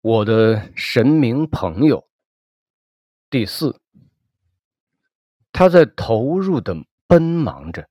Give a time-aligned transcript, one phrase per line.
[0.00, 2.08] 我的神明朋友。
[3.28, 3.80] 第四，
[5.50, 6.76] 他在投入的
[7.06, 7.88] 奔忙着，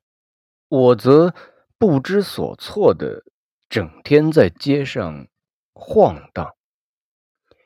[0.69, 1.35] 我则
[1.77, 3.25] 不知所措的
[3.67, 5.27] 整天在街上
[5.73, 6.55] 晃荡。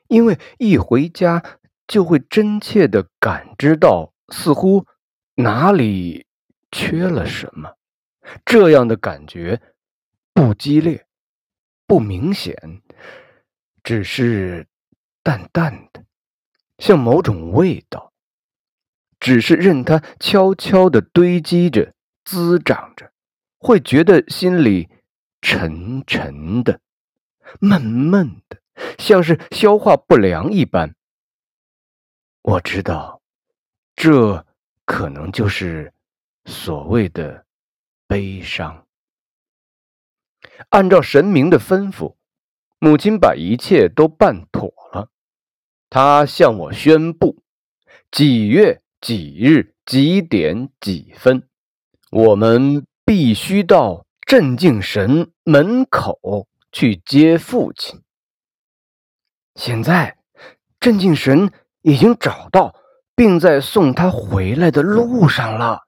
[0.08, 4.86] 因为一回家就会真切的感知到，似乎
[5.36, 6.26] 哪里
[6.72, 7.76] 缺了什么。
[8.44, 9.62] 这样的感觉
[10.34, 11.06] 不激烈，
[11.86, 12.82] 不明显。
[13.82, 14.66] 只是
[15.22, 16.04] 淡淡的，
[16.78, 18.12] 像某种味道，
[19.18, 21.92] 只是任它悄悄的堆积着、
[22.24, 23.12] 滋长着，
[23.58, 24.88] 会觉得心里
[25.40, 26.80] 沉沉的、
[27.60, 28.60] 闷闷的，
[28.98, 30.94] 像是消化不良一般。
[32.42, 33.20] 我知道，
[33.96, 34.46] 这
[34.84, 35.92] 可能就是
[36.44, 37.46] 所谓的
[38.06, 38.86] 悲伤。
[40.68, 42.16] 按照神明的吩咐。
[42.84, 45.08] 母亲把一切都办妥了，
[45.88, 47.40] 她向我宣布：
[48.10, 51.48] 几月几日几点几分，
[52.10, 58.02] 我们必须到镇静神门口去接父亲。
[59.54, 60.18] 现在，
[60.80, 61.52] 镇静神
[61.82, 62.74] 已经找到，
[63.14, 65.86] 并在送他回来的路上了。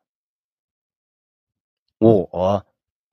[1.99, 2.65] 我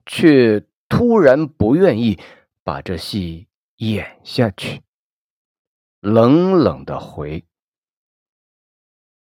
[0.06, 2.20] 却突然不愿意
[2.64, 3.48] 把这戏。
[3.82, 4.84] 演下去，
[6.02, 7.48] 冷冷的回：“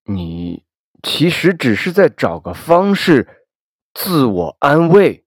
[0.03, 0.65] 你
[1.01, 3.47] 其实只是在找个方式
[3.95, 5.25] 自我安慰。”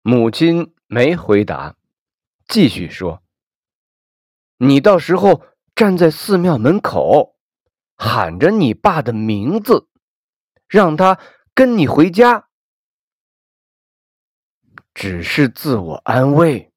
[0.00, 1.76] 母亲没回答，
[2.48, 3.22] 继续说
[4.56, 5.44] ：“你到时候
[5.74, 7.36] 站在寺庙门口，
[7.96, 9.90] 喊着你爸的名字，
[10.66, 11.20] 让他
[11.52, 12.48] 跟你回家，
[14.94, 16.70] 只是自我安慰。”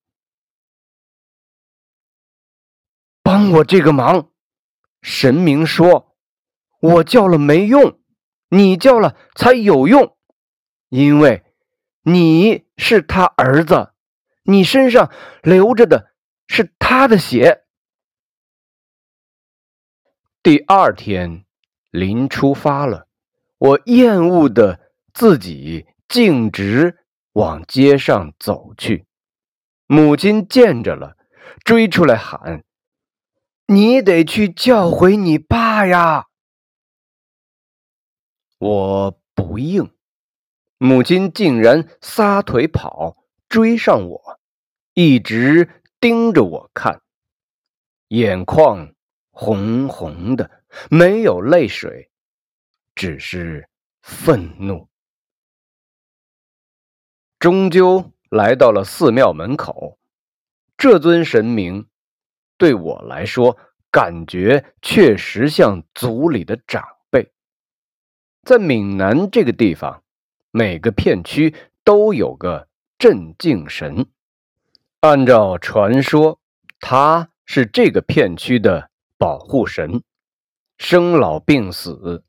[3.36, 4.30] 帮我这个忙，
[5.02, 6.16] 神明说
[6.80, 8.00] ：“我叫了没用，
[8.48, 10.16] 你叫了才有用，
[10.88, 11.44] 因为
[12.04, 13.92] 你是他儿子，
[14.44, 15.12] 你身上
[15.44, 16.14] 流着的
[16.48, 17.66] 是他的血。”
[20.42, 21.44] 第二天，
[21.92, 23.10] 临出发了，
[23.58, 24.80] 我厌恶的
[25.14, 29.06] 自己径直往街上走去。
[29.88, 31.18] 母亲见着了，
[31.66, 32.64] 追出来喊。
[33.68, 36.28] 你得去叫回你爸呀！
[38.60, 39.92] 我不应，
[40.78, 43.16] 母亲竟然撒腿跑，
[43.50, 44.40] 追上我，
[44.94, 47.02] 一直盯着我看，
[48.10, 48.94] 眼眶
[49.32, 52.12] 红红的，没有泪水，
[52.94, 53.68] 只是
[54.04, 54.88] 愤怒。
[57.40, 59.98] 终究来到了寺庙门口，
[60.78, 61.88] 这尊神明。
[62.58, 63.58] 对我来说，
[63.92, 67.32] 感觉确实像族里的长辈。
[68.44, 70.04] 在闽南这个地方，
[70.52, 72.68] 每个片区都有个
[72.98, 74.08] 镇静神。
[75.02, 76.40] 按照传说，
[76.80, 80.02] 他是这个片区的保护神，
[80.78, 82.24] 生老病死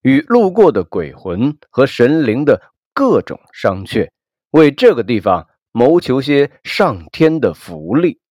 [0.00, 4.08] 与路过的鬼魂和神灵的各种商榷，
[4.52, 8.21] 为这个地方谋求些上天的福利。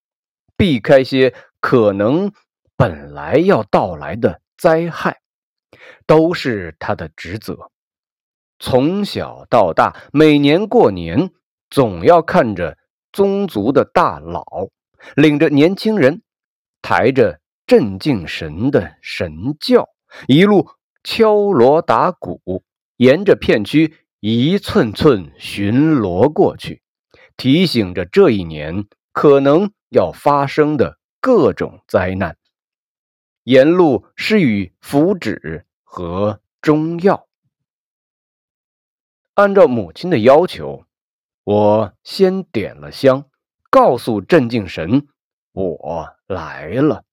[0.62, 2.30] 避开些可能
[2.76, 5.20] 本来要到来的灾害，
[6.06, 7.72] 都是他的职责。
[8.60, 11.32] 从小到大，每年过年
[11.68, 12.78] 总要看着
[13.12, 14.44] 宗族的大佬
[15.16, 16.22] 领着年轻人，
[16.80, 19.88] 抬着镇静神的神轿，
[20.28, 20.68] 一路
[21.02, 22.62] 敲锣打鼓，
[22.98, 26.82] 沿着片区一寸寸巡逻过去，
[27.36, 29.72] 提醒着这一年可能。
[29.92, 32.38] 要发生的各种灾难，
[33.44, 37.28] 沿路施予符纸和中药。
[39.34, 40.86] 按照母亲的要求，
[41.44, 43.28] 我先点了香，
[43.68, 45.08] 告诉镇静神
[45.52, 47.04] 我来了，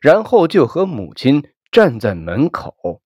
[0.00, 3.02] 然后就和母亲站在门口。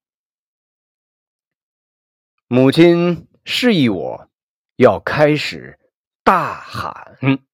[2.47, 4.31] 母亲示意我
[4.77, 5.81] 要开始
[6.23, 7.48] 大喊。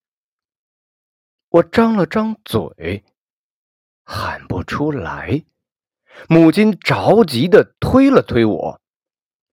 [1.54, 3.04] 我张了张嘴，
[4.04, 5.44] 喊不出来。
[6.28, 8.80] 母亲着急的推了推我，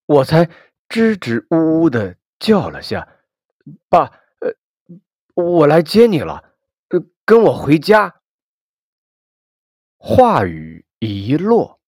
[0.08, 0.50] 我才
[0.90, 3.08] 支支吾吾的叫了下
[3.88, 4.06] ：“爸，
[4.40, 4.56] 呃，
[5.36, 6.56] 我来接你了，
[6.90, 8.22] 呃，跟我回家。”
[9.98, 11.80] 话语一落，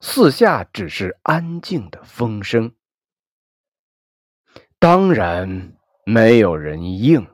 [0.00, 2.74] 四下只是安静的风声，
[4.78, 7.33] 当然没有人应。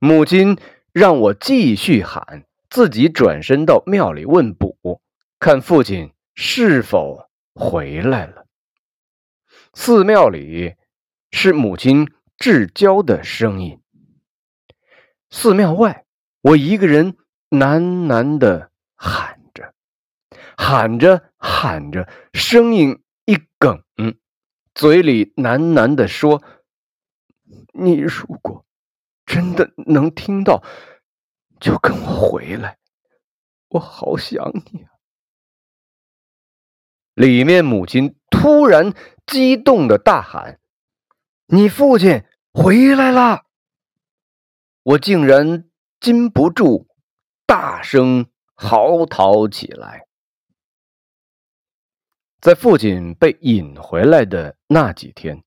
[0.00, 0.56] 母亲
[0.92, 5.02] 让我继续喊，自己转身到庙里问卜，
[5.40, 8.46] 看父亲是否回来了。
[9.74, 10.76] 寺庙里
[11.32, 13.80] 是母亲至交的声音。
[15.30, 16.04] 寺庙外，
[16.42, 17.16] 我一个人
[17.50, 19.74] 喃喃的喊着，
[20.56, 23.82] 喊着喊着，声音一哽，
[24.76, 26.40] 嘴里喃喃的说
[27.74, 28.10] ：“你如
[28.40, 28.64] 果
[29.28, 30.64] 真的能听到，
[31.60, 32.78] 就跟我回来，
[33.68, 34.42] 我好想
[34.72, 34.90] 你啊！”
[37.12, 38.94] 里面母亲突然
[39.26, 40.58] 激动的大喊
[41.46, 43.44] ：“你父亲回来了！”
[44.82, 45.68] 我竟然
[46.00, 46.86] 禁不住，
[47.44, 50.06] 大声嚎啕起来。
[52.40, 55.44] 在父亲被引回来的那几天，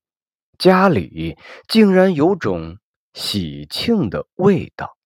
[0.58, 1.36] 家里
[1.66, 2.78] 竟然有种
[3.14, 4.96] 喜庆的味道。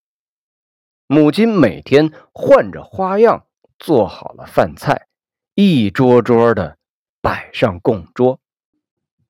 [1.07, 3.47] 母亲每天换着花样
[3.79, 5.07] 做好了饭菜，
[5.55, 6.79] 一桌桌的
[7.21, 8.41] 摆上供桌。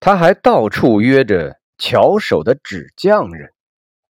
[0.00, 3.52] 他还到处约着巧手的纸匠人，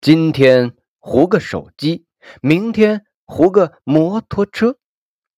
[0.00, 0.76] 今天。
[1.08, 2.04] 糊个手机，
[2.42, 4.76] 明天糊个摩托车，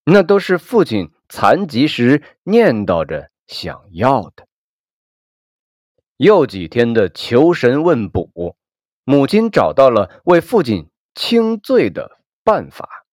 [0.04, 4.48] 那都是父亲残疾时念叨着想要的。
[6.16, 8.56] 又几天的求神问卜，
[9.08, 13.06] 母亲找到了为父亲清罪的办法，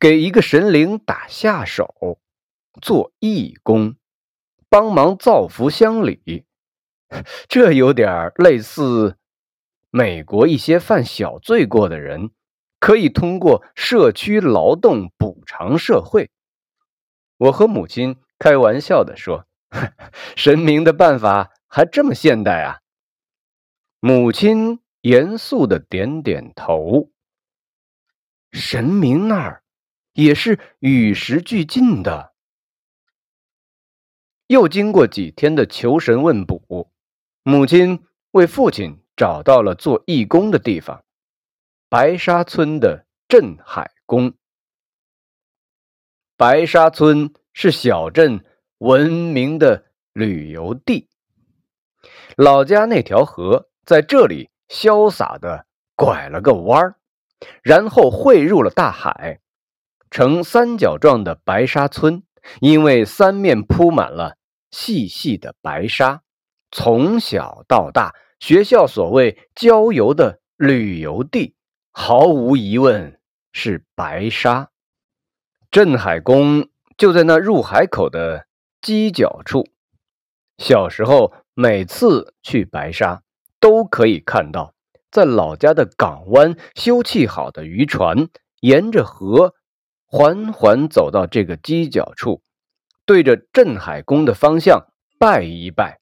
[0.00, 2.18] 给一个神灵打下手，
[2.80, 3.96] 做义工，
[4.70, 6.46] 帮忙造福乡里，
[7.48, 9.18] 这有点类似。
[9.90, 12.30] 美国一些犯小罪过的人，
[12.80, 16.30] 可以通过社区劳动补偿社会。
[17.36, 19.44] 我和母亲开玩笑的说
[20.34, 22.78] ：“神明的办法还这么现代啊！”
[24.04, 27.12] 母亲严肃的点点头。
[28.50, 29.62] 神明那儿
[30.12, 32.34] 也是与时俱进的。
[34.48, 36.90] 又经过几天的求神问卜，
[37.44, 38.98] 母亲为父亲。
[39.14, 41.04] 找到了做义工的地方，
[41.90, 44.32] 白沙村的镇海宫。
[46.36, 48.42] 白沙村是小镇
[48.78, 51.10] 闻名的旅游地，
[52.36, 56.94] 老家那条河在这里潇洒的拐了个弯儿，
[57.62, 59.40] 然后汇入了大海，
[60.10, 62.22] 呈三角状的白沙村，
[62.60, 64.36] 因为三面铺满了
[64.70, 66.22] 细细的白沙，
[66.70, 68.14] 从小到大。
[68.40, 71.54] 学校所谓郊游的旅游地，
[71.92, 73.20] 毫无疑问
[73.52, 74.70] 是白沙。
[75.70, 78.48] 镇海宫就在那入海口的
[78.80, 79.68] 犄角处。
[80.58, 83.22] 小时候每次去白沙，
[83.62, 84.74] 都可以看到
[85.12, 88.28] 在老家的港湾修葺好的渔船，
[88.60, 89.54] 沿着河
[90.04, 92.42] 缓缓走到这个犄角处，
[93.06, 96.00] 对着镇海宫的方向拜一拜。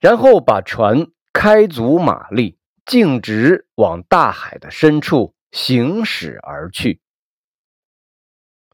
[0.00, 7.00] 然后把船开足马力，径直往大海的深处行驶而去。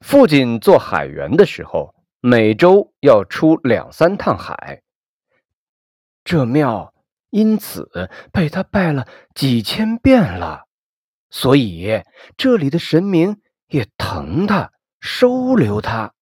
[0.00, 4.82] 父亲做海员的时候，每周要出两三趟海。
[6.24, 6.91] 这庙
[7.32, 10.68] 因此被他拜了几千遍了，
[11.28, 12.02] 所以
[12.36, 14.70] 这里的神明也疼他，
[15.00, 16.14] 收留他。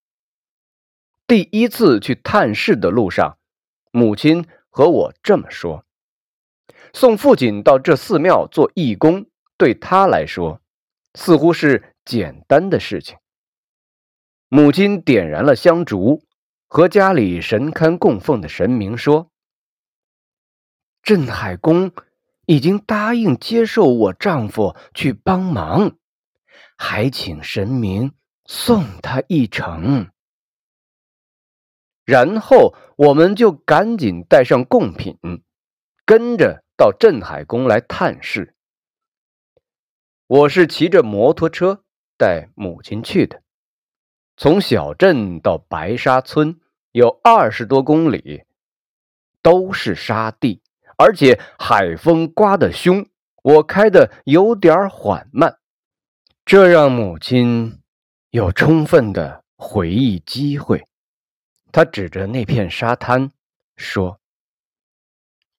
[1.26, 3.36] 第一次去探视的路上，
[3.92, 4.46] 母亲。
[4.72, 5.84] 和我这么说，
[6.92, 9.26] 送父亲到这寺庙做义工，
[9.56, 10.62] 对他来说
[11.14, 13.18] 似乎是简单的事情。
[14.48, 16.24] 母亲点燃了香烛，
[16.68, 19.29] 和家里神龛供奉的神明说
[21.02, 21.92] ：“镇海公
[22.46, 25.96] 已经答应接受我丈夫去帮忙，
[26.76, 28.12] 还请神明
[28.44, 30.10] 送他一程。”
[32.04, 35.16] 然后我们就赶紧带上贡品，
[36.04, 38.56] 跟着到镇海宫来探视。
[40.26, 41.84] 我是骑着摩托车
[42.16, 43.42] 带母亲去的，
[44.36, 48.44] 从小镇到白沙村有二十多公里，
[49.40, 50.62] 都是沙地，
[51.00, 53.08] 而且海风刮得凶，
[53.42, 55.56] 我开的有点缓慢，
[56.44, 57.80] 这让母亲
[58.28, 60.86] 有充分的回忆机会。
[61.72, 63.32] 他指着那片沙滩
[63.76, 64.20] 说：“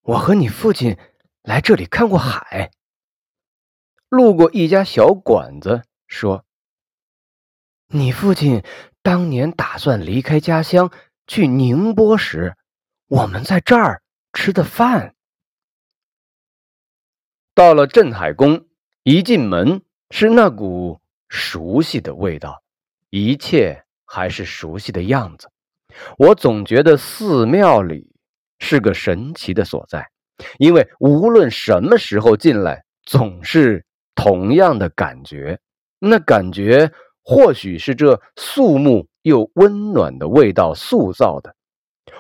[0.06, 0.96] 我和你父亲
[1.42, 2.70] 来这里看过海。
[4.10, 6.46] 路过一家小馆子，说：
[7.88, 8.64] 你父亲
[9.02, 10.92] 当年打算离开家乡
[11.26, 12.56] 去宁波时，
[13.08, 15.16] 我们在这儿吃的饭。
[17.62, 18.66] 到了镇海宫，
[19.04, 21.00] 一进门是那股
[21.30, 22.64] 熟悉的味道，
[23.12, 25.48] 一切还是熟悉的样子。
[26.18, 28.16] 我总觉得寺庙里
[28.58, 30.10] 是个神奇的所在，
[30.58, 35.60] 因为无论什么时候进来，总是同样的感觉。
[36.00, 36.92] 那感觉
[37.22, 41.56] 或许是这肃穆又温暖的味道塑造的，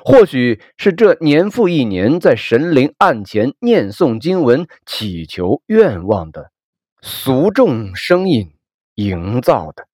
[0.03, 6.51] 或许是这年复一年在神灵案前念诵经文、祈求愿望的
[7.01, 8.53] 俗众声音
[8.95, 9.87] 营造的。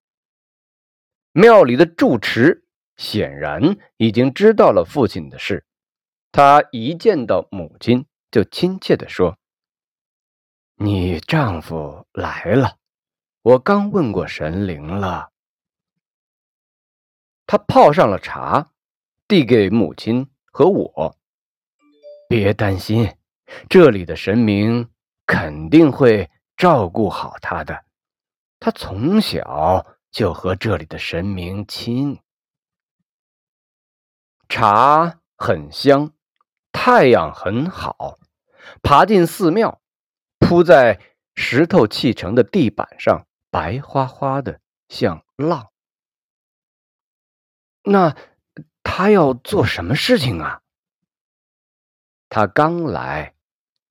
[1.31, 2.63] 庙里的住持。
[2.97, 5.67] 显然已经知道了父亲的事，
[6.31, 9.37] 他一见到母亲就亲切地说
[10.77, 12.77] ：“你丈夫来了，
[13.43, 15.29] 我刚问过神灵了。”
[17.45, 18.71] 他泡上了茶，
[19.27, 21.17] 递给母亲和我
[22.29, 23.15] ：“别担心，
[23.69, 24.89] 这里的神明
[25.25, 27.85] 肯定会照顾好他的。
[28.59, 32.19] 他从小就和这里的神明亲。”
[34.47, 36.13] 茶很香，
[36.71, 38.17] 太阳很好。
[38.81, 39.81] 爬进寺庙，
[40.39, 40.99] 铺在
[41.35, 45.69] 石头砌成的地板上，白花花的，像浪。
[47.83, 48.15] 那
[48.97, 50.63] 他要做什么事情啊？
[52.29, 53.35] 他刚来，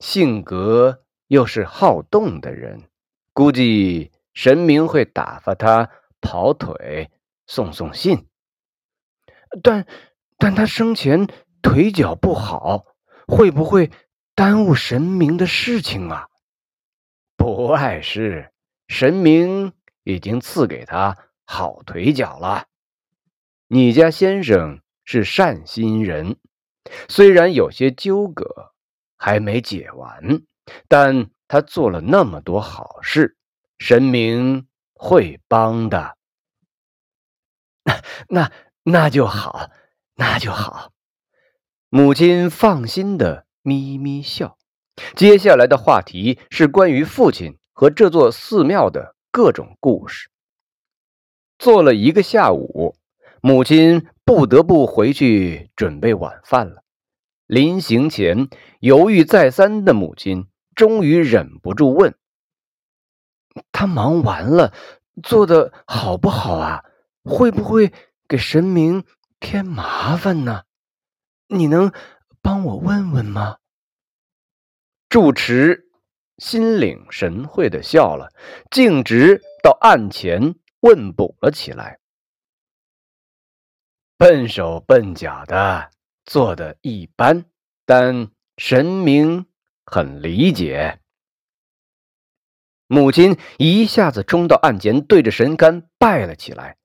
[0.00, 2.90] 性格又是好动的人，
[3.32, 5.88] 估计神明会打发他
[6.20, 7.12] 跑腿，
[7.46, 8.26] 送送信。
[9.62, 9.86] 但。
[10.38, 11.28] 但他生前
[11.62, 12.84] 腿脚不好，
[13.28, 13.92] 会不会
[14.34, 16.26] 耽误神明的事情啊？
[17.36, 18.52] 不碍事，
[18.88, 19.72] 神明
[20.02, 22.66] 已经赐给他好腿脚了。
[23.68, 26.36] 你家先生是善心人，
[27.08, 28.74] 虽然有些纠葛
[29.16, 30.42] 还没解完，
[30.86, 33.38] 但他做了那么多好事，
[33.78, 36.18] 神明会帮的。
[38.28, 39.70] 那那就好。
[40.18, 40.92] 那就好，
[41.90, 44.56] 母亲放心的咪咪笑。
[45.14, 50.30] 接下来的话题是关于父亲和这座寺庙的各种故事。
[51.58, 52.96] 坐了一个下午，
[53.42, 56.82] 母亲不得不回去准备晚饭了。
[57.46, 58.48] 临行前，
[58.80, 62.16] 犹豫再三的母亲终于忍不住问
[63.70, 64.74] ：“他忙完了，
[65.22, 66.84] 做的好不好啊？
[67.22, 67.92] 会不会
[68.26, 69.04] 给神明？”
[69.38, 70.64] 添麻烦呢？
[71.46, 71.92] 你能
[72.42, 73.58] 帮我问问吗？
[75.08, 75.88] 住持
[76.38, 78.32] 心领神会的笑了，
[78.72, 82.00] 径直到案前问卜了起来。
[84.18, 85.90] 笨手笨脚的，
[86.24, 87.44] 做的一般，
[87.84, 89.46] 但神明
[89.84, 91.00] 很理解。
[92.86, 96.76] 母亲一下子冲到案前，对着神龛拜了起来。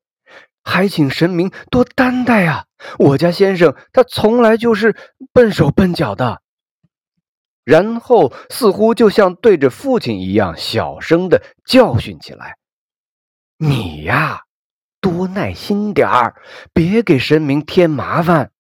[0.64, 2.66] 还请神明多担待啊！
[3.00, 4.96] 我家先生他从来就是
[5.32, 6.42] 笨手笨脚的。
[7.64, 12.58] 然后似乎就像对着父亲一样，小声的教训起来
[13.58, 14.44] ：“你呀，
[15.02, 16.36] 多耐心点儿，
[16.72, 18.52] 别给神明添麻烦。”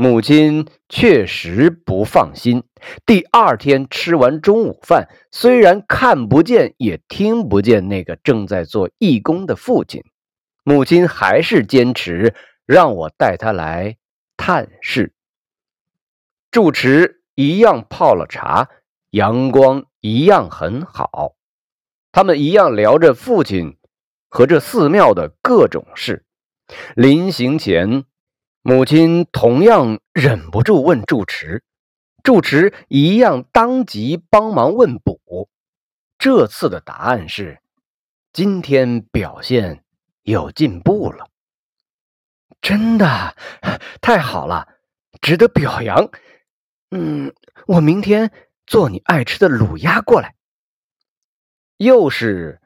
[0.00, 2.62] 母亲确实不放心。
[3.04, 10.04] 第二天吃完中午饭，虽然看不见也听不见那个正在做义工的父亲。
[10.62, 12.34] 母亲还是坚持
[12.66, 13.96] 让我带他来
[14.36, 15.14] 探视。
[16.50, 18.68] 住持一样泡了茶，
[19.10, 21.34] 阳光一样很好，
[22.12, 23.77] 他们一样聊着父亲
[24.28, 26.24] 和这寺庙的各种事。
[26.94, 28.04] 临行前，
[28.62, 31.62] 母亲同样忍不住问住持，
[32.22, 35.48] 住持一样当即帮忙问卜。
[36.18, 37.60] 这次的答案是：
[38.32, 39.84] 今天表现。
[40.24, 41.30] 有进步了，
[42.60, 43.34] 真的
[44.02, 44.68] 太好了，
[45.22, 46.10] 值得表扬。
[46.90, 47.32] 嗯，
[47.66, 48.30] 我明天
[48.66, 50.34] 做你爱吃的卤鸭过来。
[51.78, 52.60] 又是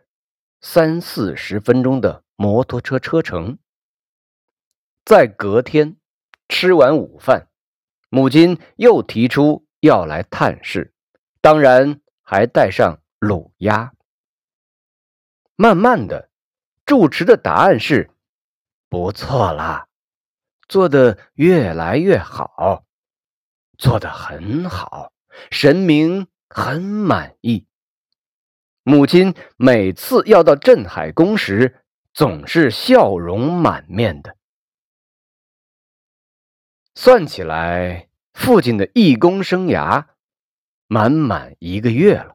[0.64, 3.58] 三四十分钟的摩托车车程。
[5.04, 5.96] 在隔天
[6.48, 7.48] 吃完午饭，
[8.08, 10.94] 母亲又提出要来探视，
[11.40, 13.92] 当然还带上卤鸭。
[15.56, 16.30] 慢慢的。
[16.84, 18.10] 住持的答案是：
[18.88, 19.88] 不错啦，
[20.68, 22.84] 做的越来越好，
[23.78, 25.12] 做的很好，
[25.50, 27.66] 神明很满意。
[28.84, 34.36] 母亲每次要到镇海宫时，总是笑容满面的。
[36.94, 40.06] 算起来，父亲的义工生涯
[40.88, 42.34] 满满一个月了。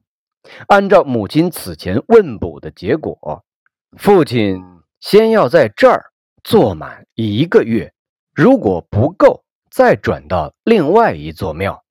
[0.67, 3.45] 按照母亲此前问卜的结果，
[3.97, 4.63] 父亲
[5.01, 6.13] 先要在这儿
[6.43, 7.93] 坐满一个月，
[8.33, 11.83] 如果不够，再转到另外一座庙。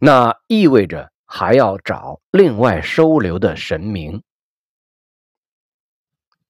[0.00, 4.22] 那意味着还要找另外收留的神明。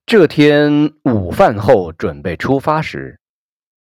[0.04, 3.20] 这天午饭后准备出发时，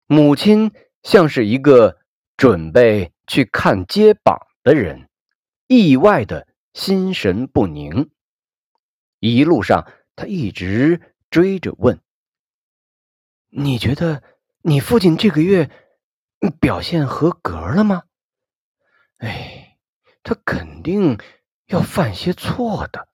[0.07, 1.99] 母亲像是一个
[2.35, 5.07] 准备去看街榜的人，
[5.67, 8.11] 意外的心神不宁。
[9.21, 12.01] 一路上，他一直追着问
[13.47, 14.21] ：“你觉得
[14.63, 15.71] 你父亲这个月
[16.59, 18.03] 表现合格了吗？”
[19.19, 19.68] 哎，
[20.23, 21.17] 他肯定
[21.67, 23.07] 要犯些错的，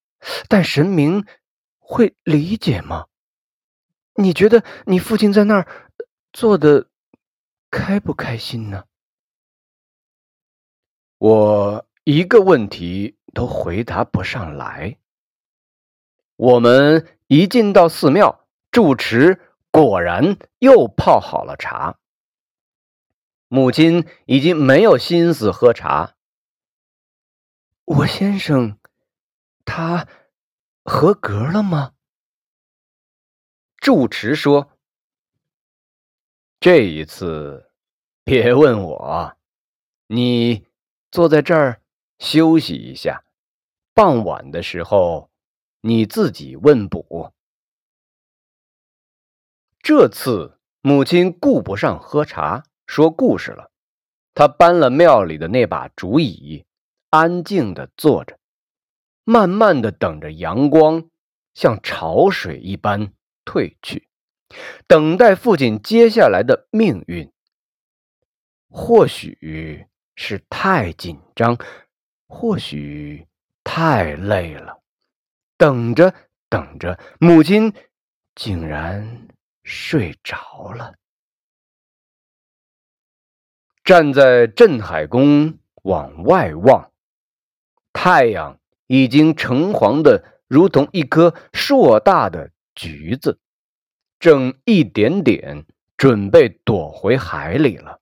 [0.48, 1.26] 但神明。
[1.88, 3.06] 会理解吗？
[4.16, 5.68] 你觉得你父亲在那儿
[6.34, 6.90] 做的
[7.70, 8.86] 开不开心呢？
[11.20, 14.98] 我一个问题都回答不上来。
[16.38, 22.00] 我们一进到寺庙，住持果然又泡好了茶。
[23.48, 26.15] 母亲已经没有心思喝茶。
[27.86, 28.78] 我先生，
[29.64, 30.08] 他。
[30.88, 31.94] 合格了吗？
[33.78, 34.78] 住持说
[36.62, 37.72] ：“这一次
[38.24, 39.36] 别问我，
[40.06, 40.68] 你
[41.10, 41.82] 坐在这儿
[42.20, 43.26] 休息一下。
[43.96, 45.32] 傍晚的时候
[45.82, 47.34] 你自己问卜。”
[49.82, 53.72] 这次母亲顾不上喝茶说故事了，
[54.36, 56.64] 她搬了庙里的那把竹椅，
[57.10, 58.40] 安静的坐着。
[59.24, 61.10] 慢慢的等着阳光
[61.56, 63.12] 像潮水一般
[63.44, 64.08] 退去，
[64.86, 67.32] 等待父亲接下来的命运。
[68.70, 71.58] 或许是太紧张，
[72.28, 73.28] 或许
[73.64, 74.84] 太累了，
[75.58, 76.14] 等着
[76.50, 77.74] 等着，母亲
[78.36, 79.28] 竟然
[79.64, 80.94] 睡着了。
[83.84, 86.92] 站在镇海宫往外望，
[88.06, 88.60] 太阳。
[88.86, 93.40] 已经橙黄的，如同一颗硕大的橘子，
[94.20, 95.66] 正一点点
[95.98, 98.00] 准备躲回海里了。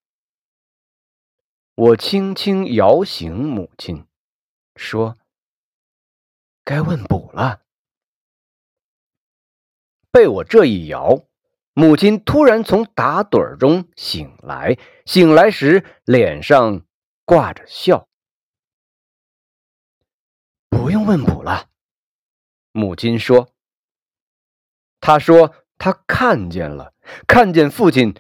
[1.76, 4.06] 我轻轻摇醒母亲，
[4.76, 5.18] 说
[6.66, 7.62] ：“该问卜了。”
[10.12, 11.24] 被我这一摇，
[11.74, 16.82] 母亲突然从打盹中醒来，醒来时脸上
[17.24, 18.10] 挂着笑。
[21.06, 21.68] 问卜了，
[22.72, 23.50] 母亲说。
[25.00, 26.94] 他说他看见了，
[27.28, 28.16] 看见父亲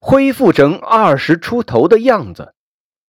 [0.00, 2.54] 恢复成二十出头的样子，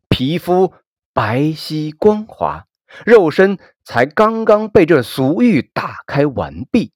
[0.07, 0.73] 皮肤
[1.13, 2.67] 白皙光滑，
[3.05, 6.93] 肉身才刚刚被这俗欲打开完毕，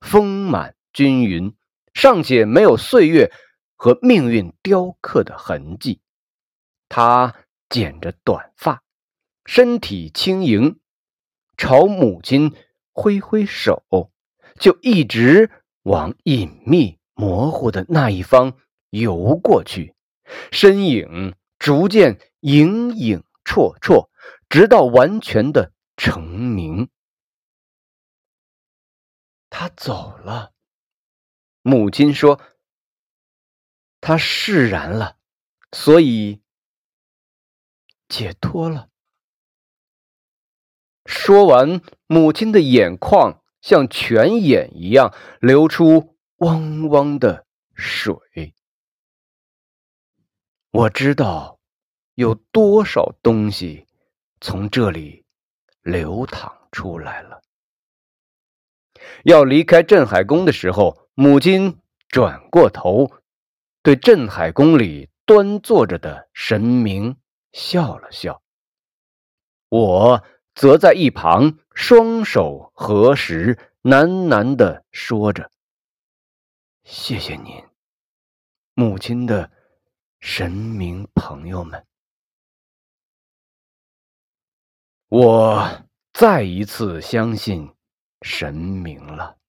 [0.00, 1.54] 丰满均匀，
[1.94, 3.32] 尚且没有岁月
[3.76, 6.00] 和命运雕刻的痕迹。
[6.88, 7.36] 他
[7.68, 8.82] 剪着短发，
[9.46, 10.80] 身体轻盈。
[11.60, 12.56] 朝母亲
[12.90, 13.84] 挥挥手，
[14.58, 15.50] 就一直
[15.82, 18.56] 往隐秘模糊的那一方
[18.88, 19.94] 游过去，
[20.50, 24.08] 身影逐渐影影绰绰，
[24.48, 26.88] 直到完全的成名。
[29.50, 30.54] 他走了，
[31.60, 32.40] 母亲说
[34.00, 35.18] ：“他释然了，
[35.72, 36.40] 所以
[38.08, 38.88] 解脱了。”
[41.10, 48.54] 说完，母亲的眼眶像泉眼一样流出汪汪的水。
[50.70, 51.58] 我知道
[52.14, 53.88] 有多少东西
[54.40, 55.24] 从这里
[55.82, 57.42] 流淌出来了。
[59.24, 63.10] 要离开镇海宫的时候，母亲转过头，
[63.82, 67.16] 对镇海宫里端坐着的神明
[67.50, 68.40] 笑了笑。
[69.70, 70.24] 我。
[70.60, 75.50] 则在一旁双手合十，喃喃的说着
[76.84, 77.64] ：“谢谢您，
[78.74, 79.50] 母亲的
[80.20, 81.86] 神明朋友们。”
[85.08, 87.74] 我再一次相信
[88.20, 89.39] 神明了。